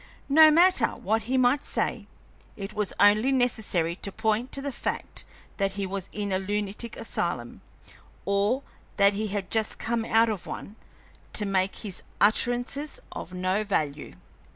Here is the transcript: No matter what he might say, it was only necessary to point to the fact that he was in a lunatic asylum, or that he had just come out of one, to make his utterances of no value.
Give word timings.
No 0.29 0.49
matter 0.49 0.87
what 0.97 1.21
he 1.29 1.37
might 1.37 1.63
say, 1.63 2.07
it 2.55 2.73
was 2.73 2.91
only 2.99 3.31
necessary 3.31 3.95
to 3.97 4.11
point 4.11 4.51
to 4.51 4.59
the 4.59 4.71
fact 4.71 5.25
that 5.57 5.73
he 5.73 5.85
was 5.85 6.09
in 6.11 6.31
a 6.31 6.39
lunatic 6.39 6.97
asylum, 6.97 7.61
or 8.25 8.63
that 8.97 9.13
he 9.13 9.27
had 9.27 9.51
just 9.51 9.77
come 9.77 10.03
out 10.03 10.27
of 10.27 10.47
one, 10.47 10.75
to 11.33 11.45
make 11.45 11.75
his 11.75 12.01
utterances 12.19 12.99
of 13.11 13.31
no 13.35 13.63
value. 13.63 14.13